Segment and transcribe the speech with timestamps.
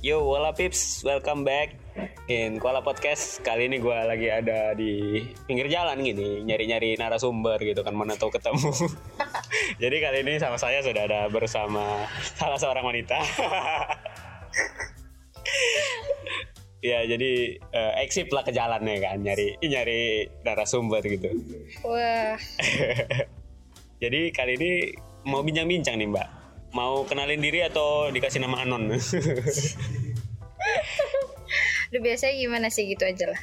[0.00, 1.76] Yo, wala pips, welcome back
[2.24, 3.44] in Kuala Podcast.
[3.44, 8.32] Kali ini gue lagi ada di pinggir jalan gini, nyari-nyari narasumber gitu kan, mana tahu
[8.32, 8.72] ketemu.
[9.84, 13.20] Jadi kali ini sama saya sudah ada bersama salah seorang wanita.
[16.80, 21.28] ya jadi uh, eksip lah ke jalan ya kan, nyari nyari narasumber gitu.
[21.84, 22.40] Wah,
[24.02, 24.96] Jadi kali ini
[25.28, 26.39] mau bincang-bincang nih Mbak.
[26.70, 28.94] Mau kenalin diri atau dikasih nama Anon?
[31.90, 33.40] udah biasanya gimana sih gitu aja lah.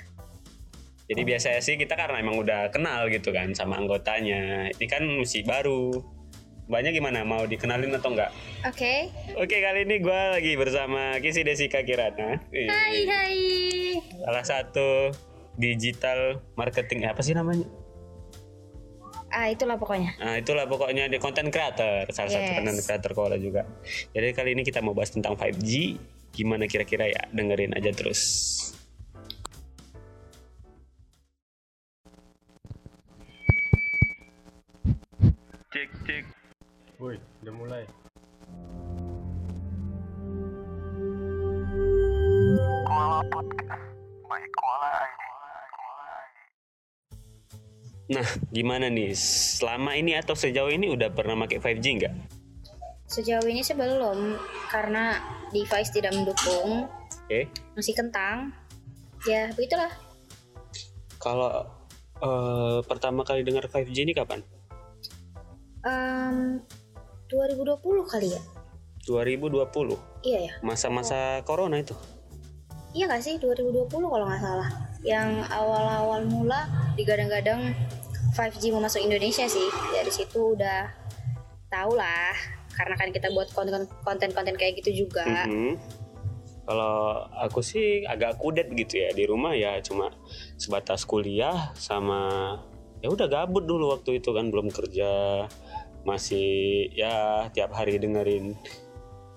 [1.07, 4.71] Jadi biasanya sih kita karena emang udah kenal gitu kan sama anggotanya.
[4.75, 6.03] Ini kan masih baru.
[6.67, 7.23] Banyak gimana?
[7.23, 8.31] Mau dikenalin atau enggak?
[8.67, 9.07] Oke.
[9.39, 12.43] Oke kali ini gue lagi bersama Kisi Desika Kirana.
[12.51, 13.39] Hai hai.
[14.23, 15.15] Salah satu
[15.55, 17.67] digital marketing apa sih namanya?
[19.27, 20.15] Ah itulah pokoknya.
[20.23, 22.55] Nah itulah pokoknya di content creator Salah satu Yes.
[22.63, 23.67] content creator Koala juga
[24.15, 25.99] Jadi kali ini kita mau bahas tentang 5G
[26.31, 28.23] Gimana kira-kira ya dengerin aja terus
[35.73, 36.23] Cek cek
[36.97, 37.13] Woi,
[37.45, 37.83] udah mulai.
[48.07, 48.23] Nah
[48.55, 49.11] gimana nih
[49.59, 52.13] Selama ini atau sejauh ini udah pernah pakai 5G nggak?
[53.07, 54.35] Sejauh ini sih belum
[54.67, 55.19] karena
[55.55, 56.91] device tidak mendukung,
[57.27, 58.51] Oke masih kentang.
[59.23, 59.91] Ya begitulah.
[61.19, 61.67] Kalau
[62.19, 64.43] eh, pertama kali dengar 5G ini kapan?
[65.87, 66.59] Em
[67.31, 68.41] 2020 kali ya?
[69.07, 69.95] 2020
[70.27, 70.53] Iya ya.
[70.59, 71.95] Masa-masa corona itu
[72.91, 74.86] Iya gak sih 2020 kalau nggak salah.
[75.07, 76.67] Yang awal-awal mula
[76.99, 77.71] digadang-gadang
[78.35, 79.71] 5G mau masuk Indonesia sih.
[79.95, 80.91] Dari situ udah
[81.71, 82.35] tau lah.
[82.75, 85.47] Karena kan kita buat konten- konten-konten kayak gitu juga.
[85.47, 85.79] Mhm.
[86.67, 90.11] Kalau aku sih agak kudet gitu ya di rumah ya cuma
[90.59, 92.59] sebatas kuliah sama
[92.99, 95.47] ya udah gabut dulu waktu itu kan belum kerja
[96.03, 98.51] masih ya tiap hari dengerin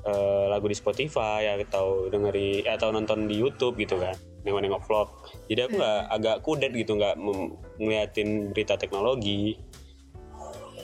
[0.06, 5.08] eh, lagu di Spotify ya atau dengeri atau nonton di YouTube gitu kan nengok-nengok vlog
[5.46, 7.14] jadi aku nggak agak kudet gitu nggak
[7.76, 9.60] ngeliatin berita teknologi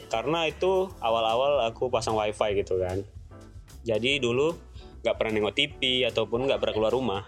[0.06, 3.02] karena itu awal-awal aku pasang wifi gitu kan
[3.86, 4.66] jadi dulu
[5.06, 7.22] nggak pernah nengok TV ataupun nggak pernah keluar rumah.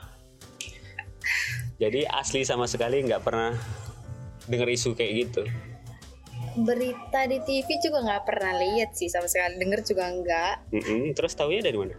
[1.79, 3.55] Jadi asli sama sekali nggak pernah
[4.51, 5.47] denger isu kayak gitu.
[6.59, 9.63] Berita di TV juga nggak pernah lihat sih sama sekali.
[9.63, 10.55] Denger juga nggak.
[10.75, 11.95] Mm-mm, Terus taunya dari mana?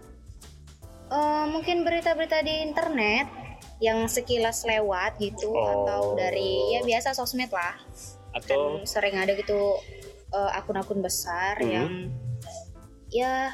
[1.10, 3.39] Eh, mungkin berita-berita di internet
[3.80, 5.88] yang sekilas lewat gitu Oh.
[5.88, 7.76] atau dari ya biasa sosmed lah.
[8.32, 9.80] Atau Kan sering ada gitu
[10.30, 11.68] eh, akun-akun besar Mhm.
[11.68, 11.90] yang
[13.10, 13.50] ya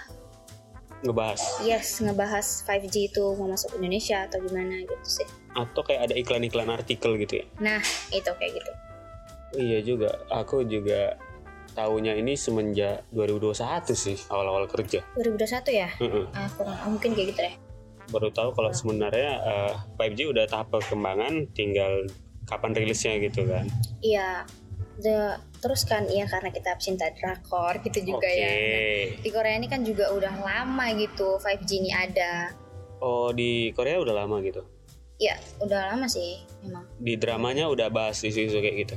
[1.01, 1.61] ngebahas?
[1.61, 5.27] yes ngebahas 5G itu mau masuk Indonesia atau gimana gitu sih.
[5.53, 7.45] Atau kayak ada iklan-iklan artikel gitu ya?
[7.59, 8.71] Nah itu kayak gitu.
[9.55, 10.11] Iya juga.
[10.33, 11.15] Aku juga
[11.71, 14.99] tahunya ini semenjak 2021 sih awal-awal kerja.
[15.15, 15.89] 2021 ya?
[15.95, 16.25] Mm-mm.
[16.31, 17.55] Ah, kurang ah, mungkin kayak gitu deh.
[18.09, 22.05] Baru tahu kalau sebenarnya eh, 5G udah tahap perkembangan, tinggal
[22.45, 23.66] kapan rilisnya gitu kan?
[24.01, 24.45] Iya.
[24.95, 28.39] The, terus kan ya karena kita pecinta drakor gitu juga Oke.
[28.39, 28.51] ya.
[29.19, 32.55] Di Korea ini kan juga udah lama gitu 5G ini ada.
[33.03, 34.63] Oh di Korea udah lama gitu.
[35.19, 36.87] Ya, udah lama sih memang.
[36.95, 38.95] Di dramanya udah bahas isu-isu kayak gitu.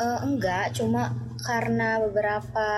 [0.00, 1.12] Eh, enggak, cuma
[1.44, 2.68] karena beberapa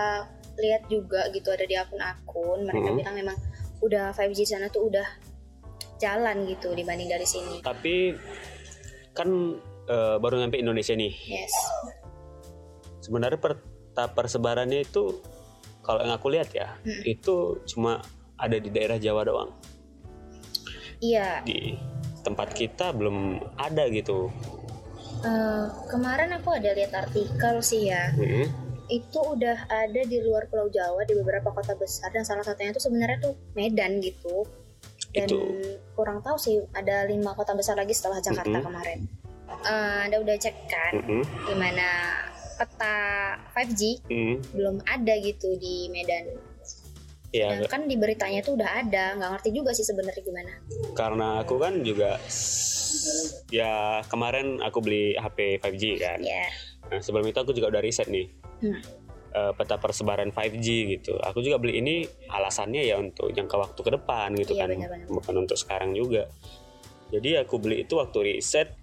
[0.59, 2.97] lihat juga gitu ada di akun-akun mereka Mhm.
[2.99, 3.37] bilang memang
[3.81, 5.07] udah 5G sana tuh udah
[6.01, 7.61] jalan gitu dibanding dari sini.
[7.61, 8.17] Tapi
[9.13, 9.29] kan
[9.87, 11.13] eh, baru nyampe Indonesia nih.
[11.29, 11.53] Yes.
[13.01, 13.61] Sebenarnya per,
[13.93, 15.21] persebarannya itu
[15.81, 17.03] kalau yang aku lihat ya, Hmm.
[17.05, 17.35] itu
[17.67, 18.01] cuma
[18.37, 19.51] ada di daerah Jawa doang.
[21.01, 21.77] Iya, Di
[22.21, 24.29] tempat kita belum ada gitu.
[25.21, 28.09] eh, kemarin aku ada lihat artikel sih ya.
[28.17, 28.49] Mm-mm.
[28.91, 32.83] itu udah ada di luar Pulau Jawa di beberapa kota besar dan salah satunya itu
[32.83, 34.43] sebenarnya tuh Medan gitu
[35.11, 35.39] dan Itu.
[35.93, 38.65] kurang tahu sih ada lima kota besar lagi setelah Jakarta Mhm.
[38.65, 39.01] kemarin
[39.51, 41.27] Eh, anda udah cek kan Mm-mm.
[41.45, 41.87] gimana
[42.55, 42.95] peta
[43.51, 44.37] 5G Mm.
[44.55, 46.39] belum ada gitu di Medan
[47.31, 50.51] Ya, kan di beritanya tuh udah ada nggak ngerti juga sih sebenarnya gimana
[50.95, 52.19] karena aku kan juga
[53.51, 56.19] ya kemarin aku beli HP 5G kan.
[56.21, 56.47] ya
[56.87, 58.27] Nah, sebelum itu aku juga udah riset nih.
[58.61, 58.75] Hmm.
[59.31, 60.67] Eh, peta persebaran 5G
[60.99, 61.15] gitu.
[61.23, 61.95] Aku juga beli ini
[62.29, 65.09] alasannya ya untuk jangka waktu ke depan gitu Iya, kan, benar-benar.
[65.11, 66.27] bukan untuk sekarang juga.
[67.11, 68.75] Jadi aku beli itu waktu riset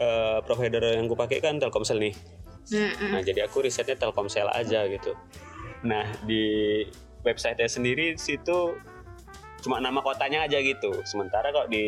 [0.00, 2.14] eh, provider yang aku pakai kan Telkomsel nih.
[2.70, 3.10] Mm-mm.
[3.12, 5.12] Nah jadi aku risetnya Telkomsel aja gitu.
[5.84, 6.84] Nah di
[7.20, 8.76] website sendiri situ
[9.60, 11.84] cuma nama kotanya aja gitu sementara kok di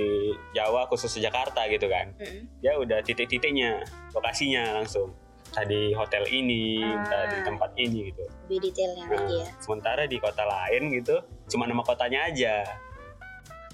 [0.53, 2.61] Jawa khusus Jakarta gitu kan Mm-mm.
[2.61, 3.81] dia udah titik-titiknya
[4.13, 5.17] lokasinya langsung
[5.53, 7.05] tadi hotel ini Ah.
[7.29, 8.25] tadi tempat ini gitu.
[8.47, 9.49] Lebih detailnya Nah, lagi ya.
[9.59, 11.17] Sementara di kota lain gitu
[11.47, 12.65] cuma nama kotanya aja.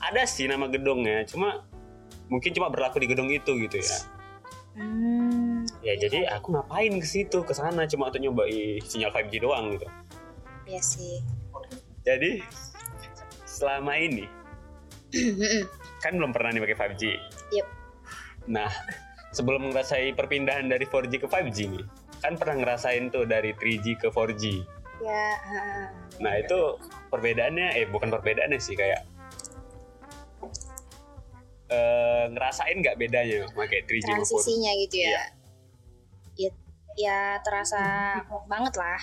[0.01, 1.63] Ada sih nama gedungnya cuma
[2.27, 3.99] mungkin cuma berlaku di gedung itu gitu ya.
[4.75, 9.75] Hmm, ya jadi aku ngapain ke situ ke sana cuma untuk nyobain sinyal 5G doang
[9.75, 9.87] gitu.
[10.65, 11.19] Iya sih.
[12.03, 12.43] Jadi
[13.45, 14.23] selama ini
[15.11, 15.67] Mm-mm.
[15.99, 17.03] kan belum pernah nih pakai 5G
[17.51, 17.67] Yep.
[18.47, 18.69] nah
[19.33, 21.85] sebelum ngerasain perpindahan dari 4G ke 5G nih
[22.19, 24.65] kan pernah ngerasain tuh dari 3G ke 4G
[24.99, 25.87] ya ah,
[26.19, 26.81] nah itu
[27.13, 29.07] perbedaannya eh bukan perbedaannya sih kayak
[31.69, 35.09] eh, ngerasain nggak bedanya pakai 3G ke 4G transisinya gitu ya?
[35.09, 35.23] Iya.
[36.37, 36.51] ya
[36.99, 37.83] ya terasa
[38.49, 39.01] banget lah.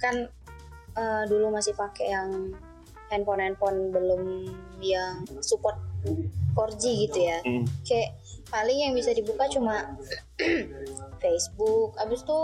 [0.00, 0.16] Kan
[0.96, 2.54] eh, dulu masih pakai yang
[3.10, 4.22] handphone handphone belum
[4.80, 5.76] yang support
[6.54, 7.38] 4G gitu ya.
[7.44, 8.16] Hmm, kayak
[8.50, 9.94] paling yang bisa dibuka cuma
[11.22, 11.94] Facebook.
[11.96, 12.40] Abis itu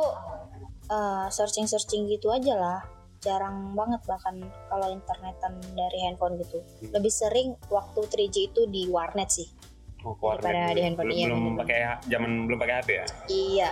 [1.29, 2.81] searching searching gitu aja lah.
[3.19, 4.39] Jarang banget bahkan
[4.69, 6.63] kalau internetan dari handphone gitu.
[6.87, 9.49] Lebih sering waktu 3G itu di warnet sih.
[10.07, 10.47] Oh, warnet.
[10.47, 11.61] Daripada di handphone, belum, iya, belum bener-bener.
[11.61, 13.07] pakai zaman belum pakai HP ya?
[13.27, 13.71] Iya.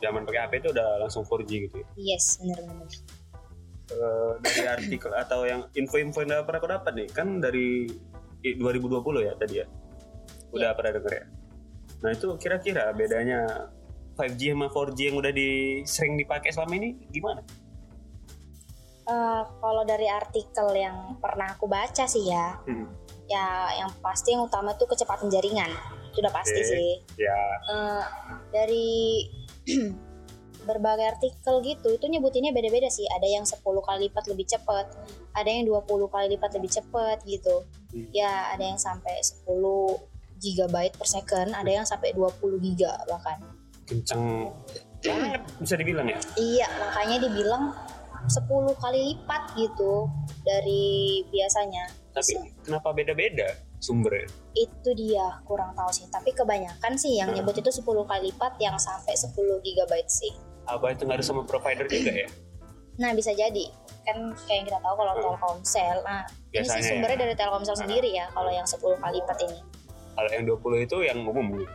[0.00, 1.86] Zaman pakai HP itu udah langsung 4G gitu ya?
[1.94, 2.88] Yes bener-bener
[3.92, 7.08] Eh, dari artikel atau yang info-info yang pernah aku dapat nih.
[7.12, 7.84] Kan dari
[8.40, 8.88] i- 2020
[9.20, 9.66] ya tadi ya?
[10.48, 11.24] Udah pernah denger ya
[12.02, 13.70] nah itu kira-kira bedanya
[14.12, 15.48] 5G sama 4G yang udah di
[15.82, 17.40] sering dipakai selama ini gimana?
[19.02, 22.86] Eh, kalau dari artikel yang pernah aku baca sih ya Hmm.
[23.26, 25.70] ya yang pasti yang utama itu kecepatan jaringan
[26.12, 26.70] itu udah pasti Oke.
[26.70, 26.88] sih
[27.18, 28.02] Ya, Eh,
[28.52, 29.26] dari
[30.62, 34.86] berbagai artikel gitu itu nyebutinnya beda-beda sih ada yang 10 kali lipat lebih cepat
[35.34, 38.06] ada yang 20 kali lipat lebih cepat gitu Hmm.
[38.14, 39.98] ya ada yang sampai 10
[40.42, 43.38] gigabyte per second ada yang sampai 20 giga bahkan
[43.86, 44.50] kenceng
[45.00, 46.18] banget bisa dibilang ya.
[46.34, 47.70] iya makanya dibilang
[48.22, 48.38] 10
[48.78, 50.06] kali lipat gitu
[50.42, 54.30] dari biasanya Tapi kenapa beda-beda sumbernya?
[54.54, 58.78] itu dia kurang tahu sih tapi kebanyakan sih yang nyebut itu 10 kali lipat yang
[58.78, 60.30] sampai 10 gigabyte sih
[60.70, 62.28] Apa itu ngaruh sama provider juga ya?
[62.94, 63.66] Nah bisa jadi
[64.06, 66.90] kan kayak yang kita tahu kalau Telkomsel, nah ini Biasanya sih ya.
[66.94, 69.58] sumbernya dari Telkomsel sendiri ya kalau yang 10 kali lipat ini.
[70.12, 71.72] Kalau yang 20 itu yang umum gitu.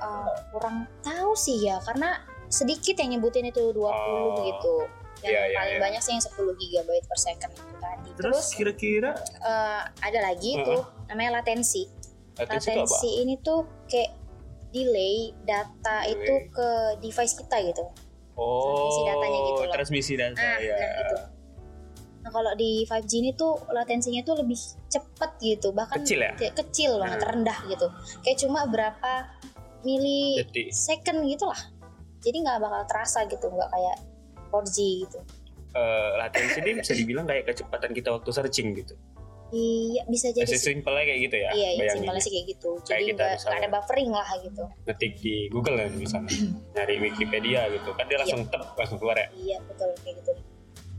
[0.00, 4.40] Eh, kurang tahu sih ya karena sedikit yang nyebutin itu 20 Oh.
[4.42, 4.76] gitu.
[5.20, 5.82] Yang Iya, iya, paling iya.
[5.82, 8.10] banyak sih yang 10 GB per second itu tadi.
[8.16, 10.64] Terus kira-kira eh, ada lagi Heeh.
[10.64, 11.84] tuh namanya latensi.
[12.32, 12.88] latensi itu apa?
[12.88, 14.16] Latensi ini tuh kayak
[14.70, 15.68] delay data
[16.00, 16.14] Delay.
[16.14, 16.68] itu ke
[16.98, 17.84] device kita gitu.
[18.32, 19.72] Oh, transmisi datanya gitu loh.
[19.74, 20.74] transmisi data Nah, ya.
[20.74, 21.22] nah.
[22.20, 26.32] Nah kalau di 5G ini tuh latensinya tuh lebih cepet gitu, bahkan Kecil ya?
[26.36, 27.28] kayak kecil banget, Hmm.
[27.32, 27.86] rendah gitu.
[28.20, 29.12] Kayak cuma berapa
[29.80, 31.60] mili Jadi second gitu lah.
[32.20, 33.96] Jadi nggak bakal terasa gitu, nggak kayak
[34.46, 35.20] 4G gitu.
[35.70, 38.98] eh, latensi ini bisa dibilang kayak kecepatan kita waktu searching gitu.
[39.50, 41.50] Iya bisa jadi simpelnya kayak gitu ya.
[41.50, 42.70] Iya, iya simpelnya sih kayak gitu.
[42.76, 44.64] Kayak Jadi kita nggak misalnya- nggak ada buffering lah gitu.
[44.84, 46.30] Ngetik di Google ya misalnya,
[46.74, 49.28] nyari Wikipedia gitu, kan dia langsung tep langsung keluar ya.
[49.32, 50.32] Iya betul kayak gitu.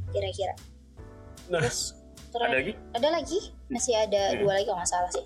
[0.10, 0.54] Kira-kira.
[1.52, 1.96] Nah, Terus
[2.34, 2.74] ada lagi?
[2.96, 4.40] ada lagi masih ada Hmm.
[4.40, 5.26] dua lagi kalau nggak salah sih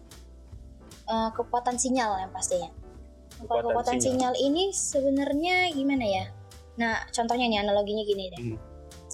[1.06, 2.66] Eh, kekuatan sinyal yang pastinya
[3.36, 4.34] Kekuatan kekuatan sinyal.
[4.34, 4.34] sinyal.
[4.42, 6.26] ini sebenarnya gimana ya
[6.76, 8.58] nah contohnya nih analoginya gini deh Hmm.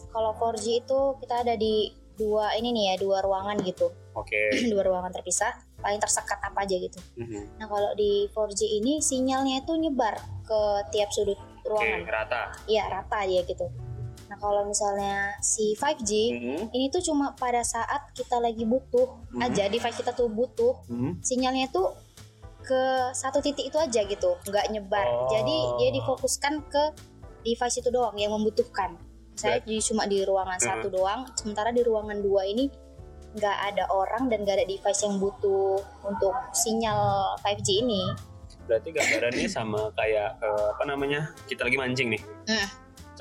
[0.07, 4.39] kalau 4G itu kita ada di dua ini nih ya dua ruangan gitu Oke.
[4.71, 7.59] dua ruangan terpisah paling tersekat apa aja gitu Mhm.
[7.59, 12.55] nah kalau di 4G ini sinyalnya itu nyebar ke tiap sudut ruangan rata.
[12.65, 13.67] iya rata dia gitu
[14.31, 16.71] nah kalau misalnya si 5G Mhm.
[16.71, 19.43] ini tuh cuma pada saat kita lagi butuh Mhm.
[19.43, 21.19] aja device kita tuh butuh Mhm.
[21.19, 21.91] sinyalnya tuh
[22.63, 25.27] ke satu titik itu aja gitu nggak nyebar Oh.
[25.27, 26.83] jadi dia difokuskan ke
[27.43, 28.95] device itu doang yang membutuhkan
[29.35, 30.63] saya di, cuma di ruangan Mhm.
[30.63, 32.71] satu doang sementara di ruangan dua ini
[33.35, 35.75] nggak ada orang dan nggak ada device yang butuh
[36.07, 38.03] untuk sinyal 5G ini
[38.61, 41.33] Berarti gambarannya sama kayak eh, apa namanya?
[41.43, 42.21] Kita lagi mancing nih.
[42.47, 42.67] Hmm.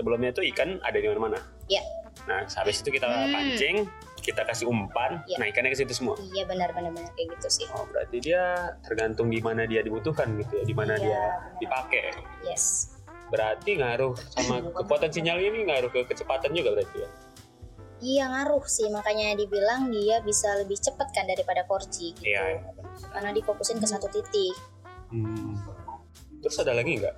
[0.00, 1.36] Sebelumnya itu ikan ada di mana-mana.
[1.68, 1.84] Iya.
[2.24, 3.28] Nah, habis itu kita Hmm.
[3.30, 3.76] pancing,
[4.18, 5.36] kita kasih umpan, Iya.
[5.36, 6.16] nah ikannya ke situ semua.
[6.26, 8.40] iya benar benar benar kayak gitu sih Oh, berarti dia
[8.82, 11.60] tergantung di mana dia dibutuhkan gitu ya, di mana Iya, dia benar.
[11.60, 12.02] dipakai.
[12.42, 12.96] yes
[13.28, 17.10] Berarti ngaruh sama kekuatan sinyal ini ngaruh ke kecepatan juga berarti ya.
[18.00, 22.64] iya ngaruh sih makanya dibilang dia bisa lebih cepat kan daripada 4G gitu Iya.
[23.10, 24.56] karena difokusin ke satu titik
[25.08, 25.56] Hmm.
[26.38, 27.12] Terus ada lagi nggak?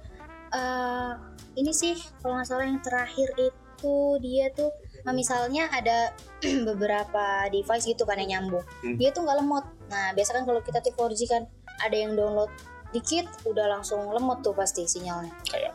[0.52, 1.12] Eh
[1.54, 4.70] ini sih kalau nggak salah yang terakhir itu dia tuh
[5.02, 6.14] Nah, misalnya ada
[6.68, 8.62] beberapa device gitu kan yang nyambung.
[8.80, 8.94] Hmm.
[8.94, 9.66] dia tuh nggak lemot.
[9.88, 11.42] Nah biasa kan kalau kita tuh 4G kan
[11.80, 12.46] ada yang download
[12.90, 15.34] dikit udah langsung lemot tuh pasti sinyalnya.
[15.44, 15.74] Kayak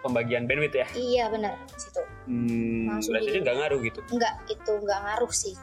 [0.00, 0.84] pembagian bandwidth ya?
[0.92, 2.04] Iya benar situ.
[2.26, 4.00] Hmm, Langsung berarti di- dia nggak ngaruh gitu?
[4.10, 5.54] Nggak itu nggak ngaruh sih.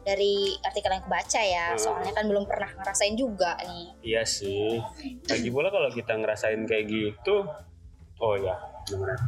[0.00, 1.78] Dari artikel yang kebaca ya Hmm.
[1.78, 3.86] soalnya kan belum pernah ngerasain juga nih.
[4.06, 4.80] Iya sih.
[5.28, 7.44] Lagi pula kalau kita ngerasain kayak gitu
[8.20, 8.54] oh ya
[8.88, 9.18] benar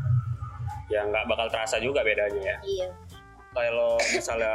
[0.90, 2.56] ya nggak bakal terasa juga bedanya ya.
[2.66, 2.88] Iya.
[3.50, 4.54] Kalau misalnya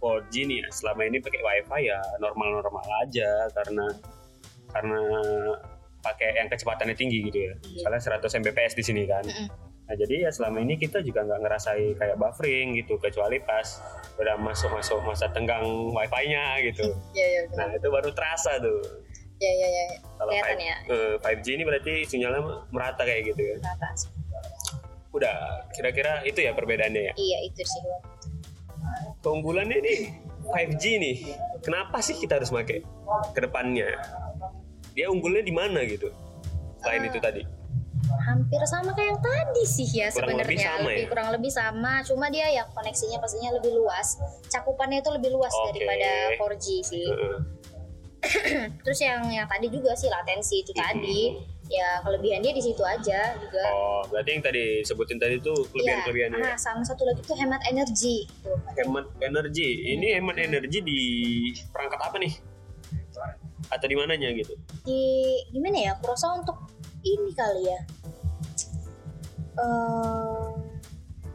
[0.00, 3.86] 4G nih ya selama ini pakai wifi ya normal-normal aja karena
[4.72, 5.00] karena
[6.04, 7.52] pakai yang kecepatannya tinggi gitu ya.
[7.52, 7.88] Iya.
[7.88, 9.24] misalnya 100 Mbps di sini kan.
[9.84, 13.80] Nah jadi ya selama ini kita juga nggak ngerasain kayak buffering gitu kecuali pas
[14.16, 16.84] udah masuk-masuk masa tenggang wifi-nya gitu.
[17.16, 19.04] Iya iya nah itu baru terasa tuh
[19.44, 19.84] iya iya iya
[20.14, 20.76] kalau Kelihatan 5, ya.
[20.88, 24.08] eh, 5G ini berarti sinyalnya merata kayak gitu ya rata sih.
[25.12, 25.36] udah
[25.70, 27.82] kira-kira itu ya perbedaannya ya iya itu sih
[29.20, 29.98] keunggulannya nih
[30.46, 31.16] 5G nih
[31.60, 32.80] kenapa sih kita harus pakai
[33.30, 33.88] ke depannya
[34.92, 36.08] dia unggulnya di mana gitu
[36.78, 37.08] selain Ah.
[37.08, 37.42] itu tadi
[38.04, 41.08] hampir sama kayak yang tadi sih ya Kurang lebih sebenarnya sama lebih ya?
[41.08, 44.08] kurang lebih sama cuma dia ya koneksinya pastinya lebih luas
[44.46, 45.72] cakupannya itu lebih luas Oke.
[45.72, 47.38] daripada 4G sih Heeh.
[48.84, 51.36] terus yang yang tadi juga sih latensi itu tadi.
[51.64, 53.64] Ya kelebihan dia di situ aja juga.
[53.72, 57.64] Oh berarti yang tadi sebutin tadi tuh kelebihan kelebihannya Nah, sama satu lagi tuh hemat
[57.64, 58.28] energi.
[58.44, 58.52] Tuh.
[58.76, 59.96] hemat energi.
[59.96, 61.00] Ini hemat energi di
[61.72, 62.32] perangkat apa nih?
[63.72, 64.52] Atau di mananya gitu?
[64.84, 65.00] Di
[65.56, 65.90] gimana ya?
[65.96, 66.68] Aku rasa untuk
[67.00, 67.80] ini kali ya.
[69.56, 70.43] Eh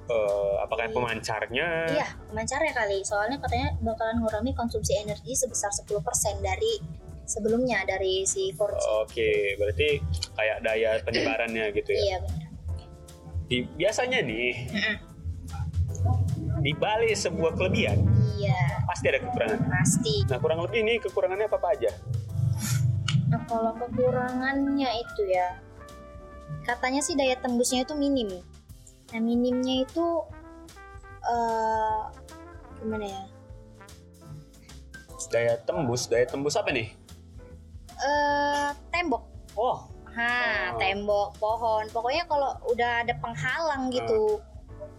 [0.10, 3.06] Eh, apakah pemancarnya iya, pemancarnya kali.
[3.06, 6.02] Soalnya katanya bakalan ngurangi konsumsi energi sebesar 10%
[6.42, 6.82] dari
[7.30, 8.82] sebelumnya dari si 4G.
[9.06, 10.02] oke berarti
[10.34, 12.48] kayak daya penyebarannya gitu ya Iya benar.
[13.46, 14.50] di, biasanya nih
[16.60, 18.02] di balik sebuah kelebihan
[18.34, 20.16] Iya, pasti ada kekurangan pasti.
[20.26, 21.92] nah kurang lebih ini kekurangannya apa, apa aja
[23.30, 25.62] Nah, kalau kekurangannya itu ya,
[26.66, 28.42] katanya sih daya tembusnya itu minim.
[29.10, 30.06] Nah, minimnya itu
[31.22, 32.02] eh
[32.80, 33.24] gimana ya?
[35.30, 36.90] daya tembus daya tembus apa nih
[38.00, 39.24] Eh tembok.
[39.54, 40.80] oh Ha, Oh.
[40.82, 41.86] tembok, pohon.
[41.92, 44.42] Pokoknya kalau udah ada penghalang gitu.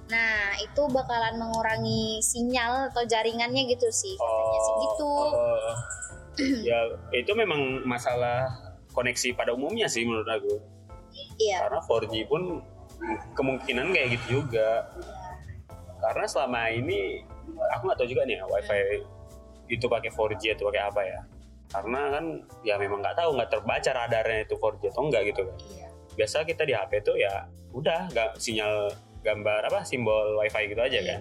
[0.07, 4.15] Nah, itu bakalan mengurangi sinyal atau jaringannya gitu sih.
[4.15, 5.11] Katanya sih gitu.
[5.35, 5.77] oh.
[6.63, 6.79] ya
[7.13, 8.49] itu memang masalah
[8.95, 10.57] koneksi pada umumnya sih menurut aku
[11.37, 11.67] Iya.
[11.67, 12.63] karena 4G pun
[13.35, 14.89] kemungkinan kayak gitu juga.
[16.01, 17.21] Karena selama ini
[17.73, 18.81] aku nggak tahu juga nih ya wifi
[19.71, 21.21] itu pakai 4G atau pakai apa ya.
[21.71, 22.25] Karena kan
[22.61, 25.57] ya memang nggak tahu nggak terbaca radarnya itu 4G atau enggak gitu kan.
[25.71, 25.87] Iya.
[26.11, 28.91] biasa kita di HP tuh ya udah nggak sinyal
[29.23, 31.21] gambar apa simbol wifi gitu aja Iya, kan.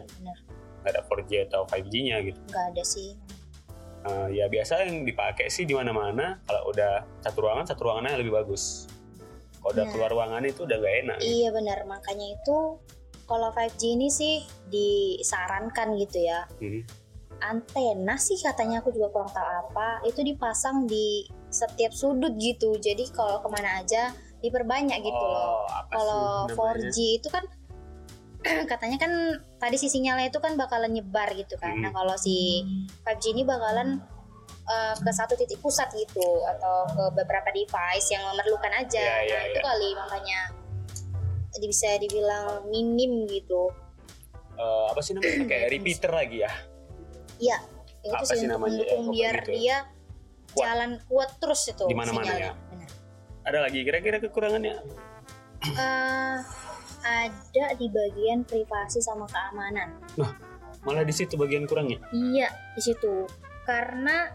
[0.81, 2.39] nggak ada 4G atau 5G-nya gitu.
[2.50, 3.09] Nggak ada sih.
[4.00, 8.31] Eh, ya biasa yang dipakai sih di mana-mana kalau udah satu ruangan satu ruangannya lebih
[8.33, 8.88] bagus
[9.59, 9.91] kalau udah Nah.
[9.91, 12.57] keluar ruangan itu udah gak enak Iya benar, makanya itu
[13.23, 16.49] kalau 5G ini sih disarankan gitu ya.
[16.57, 16.81] Mhm.
[17.39, 22.75] Antena sih katanya aku juga kurang tahu apa, itu dipasang di setiap sudut gitu.
[22.75, 25.63] Jadi kalau ke mana aja diperbanyak gitu loh.
[25.63, 26.89] Oh, apa Kalau sih namanya?
[26.89, 27.43] 4G itu kan
[28.71, 29.11] katanya kan
[29.55, 31.75] tadi si sinyalnya itu kan bakalan nyebar gitu kan.
[31.75, 31.81] Mhm.
[31.85, 32.63] Nah, kalau si
[33.03, 33.99] 5G ini bakalan
[34.69, 39.01] eh, ke satu titik pusat gitu atau ke beberapa device yang memerlukan aja.
[39.01, 39.63] Iya, iya, nah, itu iya.
[39.65, 40.39] kali makanya
[41.59, 43.67] bisa dibilang minim gitu.
[44.55, 46.51] Eh, apa sih namanya kayak repeater lagi ya
[47.39, 47.57] Iya,
[48.03, 49.51] itu Apa sih namanya ya, mendukung biar gitu.
[49.55, 49.77] dia
[50.49, 50.63] Kuat.
[50.67, 52.51] jalan kuat terus itu Di mana-mana sinyalnya.
[52.51, 52.53] ya.
[52.67, 52.89] Benar.
[53.47, 54.75] ada lagi kira-kira kekurangannya
[55.63, 56.38] Eh,
[56.99, 59.95] ada di bagian privasi sama keamanan.
[60.79, 63.27] malah di situ bagian kurangnya Iya, di situ.
[63.63, 64.31] Karena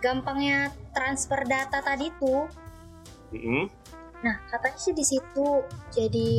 [0.00, 2.46] gampangnya transfer data tadi tuh.
[3.32, 3.64] Mhm.
[4.24, 6.30] Nah, katanya sih di situ jadi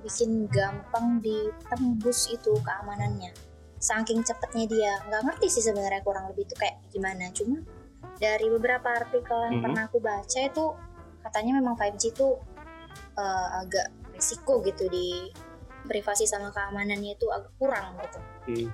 [0.00, 3.34] bikin gampang ditembus itu keamanannya.
[3.76, 4.92] Saking cepetnya dia.
[5.10, 7.28] Nggak ngerti sih sebenarnya kurang lebih itu kayak gimana.
[7.34, 7.60] Cuma
[8.16, 9.64] dari beberapa artikel yang Mhm.
[9.68, 10.64] pernah aku baca itu
[11.20, 12.38] katanya memang 5G itu
[13.16, 15.32] eh, agak risiko gitu di
[15.88, 18.20] privasi sama keamanannya itu agak kurang gitu.
[18.44, 18.68] Hmm.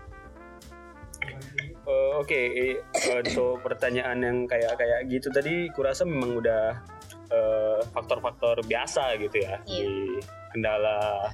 [1.83, 2.75] Eh, Oke, eh,
[3.11, 6.79] untuk pertanyaan yang kayak kayak gitu tadi, kurasa memang udah
[7.27, 9.83] eh, faktor-faktor biasa gitu ya Iya.
[9.83, 10.21] di
[10.53, 11.27] kendala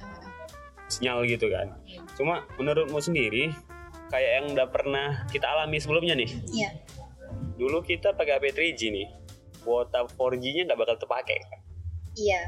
[0.87, 1.75] sinyal gitu kan.
[1.83, 2.01] Iya.
[2.15, 3.51] Cuma menurutmu sendiri,
[4.07, 6.69] kayak yang udah pernah kita alami sebelumnya nih, Iya.
[7.55, 9.07] dulu kita pakai HP 3G nih,
[9.61, 11.37] kuota 4G-nya nggak bakal terpakai.
[12.15, 12.41] Iya,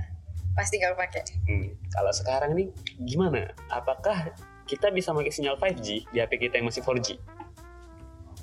[0.55, 1.23] pasti nggak pakai.
[1.45, 3.51] Hmm, Kalau sekarang nih gimana?
[3.67, 4.31] Apakah
[4.63, 7.19] kita bisa pakai sinyal 5G di HP kita yang masih 4G?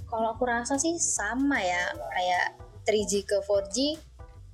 [0.08, 2.46] Kalau aku rasa sih sama ya, kayak
[2.82, 3.76] 3G ke 4G,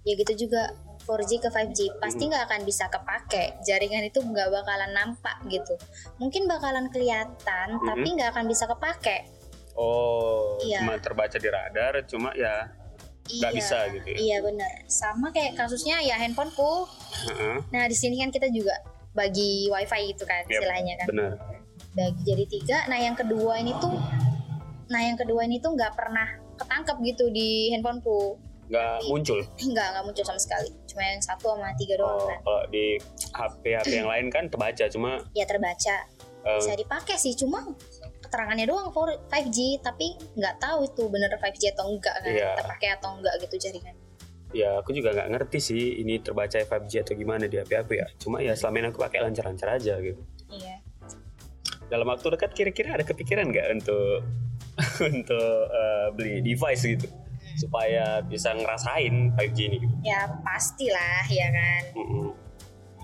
[0.03, 0.75] ya gitu juga.
[1.05, 3.61] 4G ke 5G pasti nggak akan bisa kepake.
[3.61, 5.77] Jaringan itu nggak bakalan nampak gitu.
[6.17, 7.85] Mungkin bakalan kelihatan Mhm.
[7.85, 9.29] tapi nggak akan bisa kepake.
[9.77, 10.81] Oh, Iya.
[10.81, 12.73] cuma terbaca di radar, cuma ya
[13.25, 14.17] nggak iya bisa gitu ya.
[14.17, 16.89] iya benar sama kayak kasusnya ya handphoneku.
[17.27, 18.73] Heeh, nah di sini kan kita juga
[19.13, 21.07] bagi wifi gitu kan Yap, istilahnya kan.
[21.07, 21.31] benar.
[21.93, 22.79] bagi jadi tiga.
[22.87, 23.93] Nah yang kedua ini tuh
[24.87, 29.39] nah yang kedua ini tuh nggak pernah ketangkep gitu di handphoneku Nggak muncul.
[29.73, 32.87] nggak nggak muncul sama sekali cuma yang satu sama tiga doang Oh, kan kalau di
[33.31, 35.97] HP HP yang lain kan terbaca, cuma ya terbaca
[36.45, 37.61] eh, bisa dipakai sih cuma
[38.21, 42.51] keterangannya doang for 5G tapi nggak tahu itu bener 5G atau enggak kan Iya.
[42.57, 43.97] terpakai atau enggak gitu jaringan
[44.55, 48.07] ya aku juga nggak ngerti sih ini terbaca 5G atau gimana di HP HP ya.
[48.17, 50.23] Cuma ya selama ini aku pakai lancar-lancar aja gitu.
[50.49, 50.79] iya
[51.85, 54.25] Dalam waktu dekat kira-kira ada kepikiran nggak untuk
[55.11, 57.07] untuk eh, beli device gitu
[57.55, 59.95] supaya bisa ngerasain 5G ini gitu.
[60.03, 62.35] ya pastilah ya kan Mm-mm.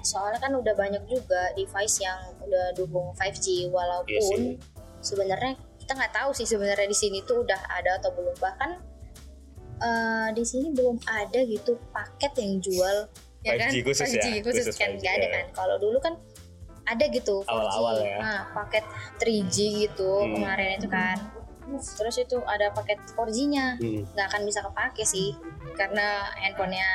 [0.01, 4.59] soalnya kan udah banyak juga device yang udah dukung 5G Iya walaupun sih.
[5.01, 8.83] sebenarnya kita nggak tahu sih sebenarnya di sini tuh udah ada atau belum bahkan
[9.79, 12.97] eh, di sini belum ada gitu paket yang jual
[13.41, 14.21] ya 5G kan khusus ya?
[14.21, 15.33] 5G khusus, Khusus kan 5G, nggak ada ya.
[15.33, 16.15] kan kalau dulu kan
[16.83, 18.17] ada gitu 4G Awal-awal ya.
[18.19, 18.85] nah paket
[19.17, 20.35] 3G gitu Hmm.
[20.35, 21.17] kemarin itu kan
[21.79, 25.37] terus itu ada paket 4G-nya Mm, nggak akan bisa kepake sih
[25.75, 26.89] karena handphonenya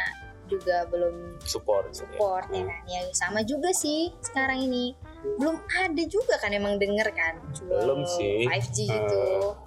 [0.46, 1.90] juga belum support.
[1.90, 2.82] support ya kan.
[2.86, 4.94] Ya sama juga sih sekarang ini.
[5.42, 8.46] Belum ada juga kan emang denger kan jual Belum sih.
[8.46, 9.58] 5G gitu.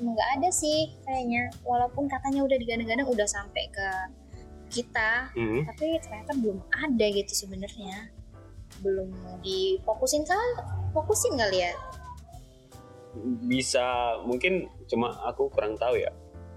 [0.00, 3.88] Emang nggak ada sih kayaknya walaupun katanya udah digadang-gadang udah sampai ke
[4.66, 5.62] kita Mm.
[5.68, 8.08] tapi ternyata belum ada gitu sebenarnya.
[8.80, 10.48] Belum difokusin kali
[10.92, 11.72] fokusin kali ya
[13.46, 16.12] bisa mungkin cuma aku kurang tahu ya.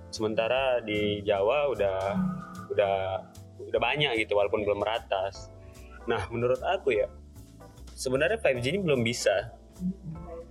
[0.10, 2.00] Sementara di Jawa udah
[2.74, 2.96] udah
[3.70, 5.30] udah banyak gitu walaupun belum merata
[6.08, 7.08] nah menurut aku ya
[7.94, 9.52] sebenarnya 5G ini belum bisa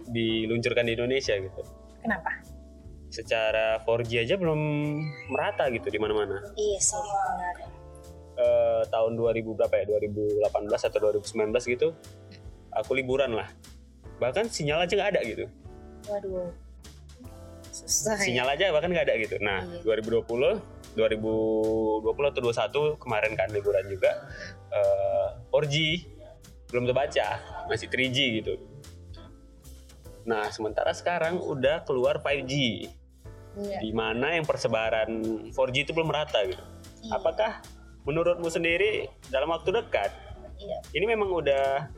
[0.09, 1.63] diluncurkan di Indonesia gitu.
[2.01, 2.31] Kenapa?
[3.09, 4.61] Secara 4G aja belum
[5.33, 6.45] merata gitu di mana-mana.
[6.57, 7.57] Iya sih benar.
[8.39, 9.85] Eh, tahun 2000 berapa ya?
[9.99, 11.89] 2018 atau 2019 gitu
[12.73, 13.49] aku liburan lah.
[14.21, 15.45] Bahkan sinyal aja nggak ada gitu
[16.09, 16.51] waduh
[17.69, 19.37] susah ya sinyal aja bahkan nggak ada gitu.
[19.39, 20.03] Nah, Iya.
[20.03, 20.59] 2020,
[20.99, 24.11] 2020 atau 21 kemarin kan liburan juga
[24.73, 25.77] eh 4G
[26.69, 27.27] belum terbaca,
[27.71, 28.55] masih 3G gitu.
[30.29, 32.85] Nah, sementara sekarang udah keluar 5G,
[33.57, 33.79] Iya.
[33.81, 35.09] di mana yang persebaran
[35.49, 36.61] 4G itu belum merata gitu.
[37.07, 37.17] Iya.
[37.17, 37.65] Apakah
[38.05, 40.13] menurutmu sendiri dalam waktu dekat
[40.59, 40.79] Iya.
[40.93, 41.89] ini memang udah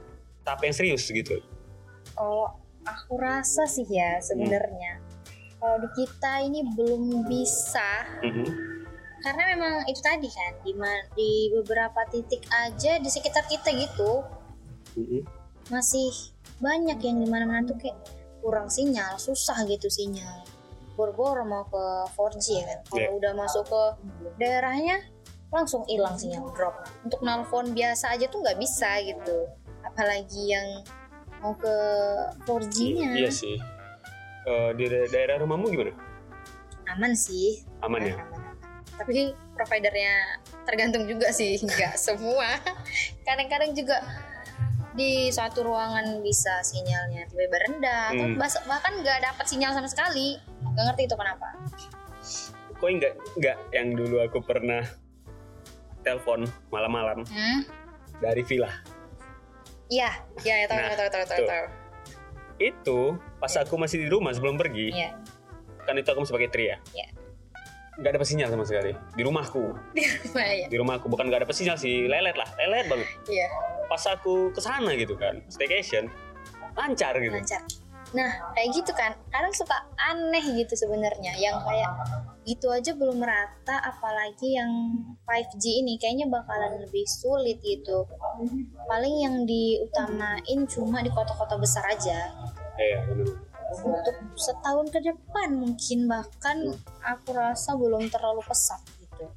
[0.45, 1.41] tahap yang serius gitu?
[2.11, 2.53] kalau
[2.87, 5.01] aku rasa sih ya sebenarnya.
[5.61, 8.07] Kalau di kita ini belum bisa.
[8.25, 8.79] Mhm.
[9.21, 10.73] karena memang itu tadi kan di
[11.13, 14.25] di beberapa titik aja di sekitar kita gitu.
[14.97, 15.29] Mhm.
[15.69, 16.09] masih
[16.59, 18.01] banyak yang di mana-mana tuh kayak
[18.41, 20.43] kurang sinyal susah gitu sinyal.
[20.97, 21.85] Bor-bor mau ke
[22.17, 22.79] 4G ya kan?
[22.89, 23.83] Kalau udah masuk ke
[24.41, 25.05] daerahnya
[25.53, 26.75] langsung hilang sinyal drop.
[27.05, 29.47] Untuk nelpon biasa aja tuh nggak bisa gitu.
[29.85, 30.69] Apalagi yang
[31.41, 31.75] mau ke
[32.45, 33.57] 4G-nya Iya sih.
[34.43, 35.93] Eh, di da- daerah rumahmu gimana?
[36.91, 38.19] aman sih Aman ya?
[38.93, 40.15] Tapi providernya
[40.65, 42.59] tergantung juga sih nggak semua
[43.23, 44.03] kadang-kadang juga
[44.91, 48.35] di suatu ruangan bisa sinyalnya tiba-tiba rendah atau Hmm.
[48.35, 50.35] bas- bahkan nggak dapat sinyal sama sekali
[50.67, 51.49] nggak ngerti itu kenapa
[52.75, 54.83] Kok enggak enggak yang dulu aku pernah
[56.01, 57.61] telepon malam-malam hmm?
[58.19, 58.73] dari villa.
[59.91, 60.11] Iya
[60.47, 61.65] iya ya, tahu Nah, tahu tahu tahu tahu
[62.61, 62.99] Itu
[63.41, 65.11] pas aku masih di rumah sebelum pergi, iya
[65.81, 66.77] kan itu aku masih pakai tri ya.
[66.93, 67.09] Iya.
[67.99, 69.65] Nggak ada sinyal sama sekali di rumahku.
[70.37, 73.09] iya Di rumahku bukan nggak ada sinyal sih, lelet lah, lelet banget.
[73.33, 73.49] iya
[73.89, 76.07] Pas aku ke sana gitu kan, staycation,
[76.77, 77.33] lancar gitu.
[77.33, 77.65] lancar
[78.11, 79.15] nah kayak gitu kan.
[79.31, 81.37] Kadang suka aneh gitu sebenarnya.
[81.39, 81.91] Yang kayak
[82.47, 84.71] gitu aja belum merata apalagi yang
[85.25, 85.97] 5G ini.
[86.01, 88.07] Kayaknya bakalan lebih sulit gitu.
[88.91, 92.35] Paling yang diutamain cuma di kota-kota besar aja.
[92.81, 93.29] Iya, benar.
[93.71, 96.75] untuk setahun ke depan mungkin bahkan
[97.07, 99.31] aku rasa belum terlalu pesat gitu.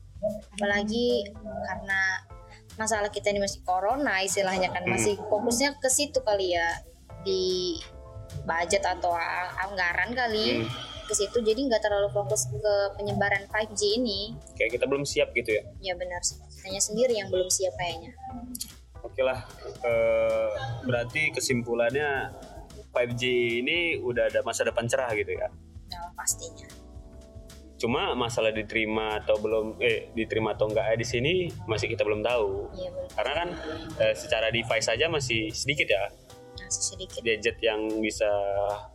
[0.57, 2.25] Apalagi karena
[2.73, 4.89] masalah kita ini masih corona istilahnya kan.
[4.89, 6.81] Masih fokusnya ke situ kali ya.
[7.21, 7.77] Di
[8.43, 9.15] budget atau
[9.59, 10.69] anggaran kali Hmm.
[11.03, 15.51] ke situ jadi nggak terlalu fokus ke penyebaran 5G ini Kayak kita belum siap gitu
[15.51, 15.63] ya.
[15.81, 18.15] ya benar sih hanya sendiri yang belum siap kayaknya
[19.03, 19.43] Oke lah,
[19.83, 20.49] eh,
[20.81, 22.31] berarti kesimpulannya
[22.89, 23.23] 5G
[23.59, 25.51] ini udah ada masa depan cerah gitu ya.
[25.91, 26.63] Nah, pastinya.
[27.75, 31.33] Cuma masalah diterima atau belum eh diterima atau enggak di sini
[31.67, 32.71] masih kita belum tahu.
[32.71, 33.11] Iya betul.
[33.11, 33.49] Karena kan
[33.99, 36.07] eh, secara device saja masih sedikit ya
[36.73, 37.21] Masih sedikit.
[37.21, 38.29] gadget yang bisa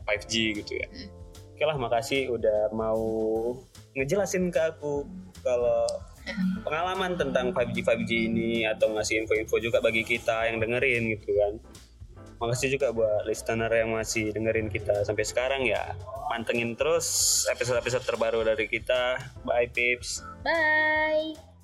[0.02, 0.32] 5G
[0.64, 0.88] gitu ya.
[0.90, 1.08] Hmm.
[1.58, 3.02] Oke lah, makasih udah mau
[3.94, 5.06] ngejelasin ke aku
[5.42, 5.86] kalau
[6.62, 11.54] pengalaman tentang 5G 5G ini atau ngasih info-info juga bagi kita yang dengerin gitu kan.
[12.38, 15.98] Makasih juga buat listener yang masih dengerin kita sampai sekarang ya.
[16.30, 19.18] Mantengin terus episode-episode terbaru dari kita.
[19.42, 20.22] Bye Pips.
[20.46, 21.57] Bye.